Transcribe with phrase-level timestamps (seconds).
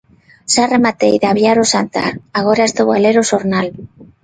[0.53, 3.67] Xa rematei de aviar o xantar, agora estou a ler o xornal.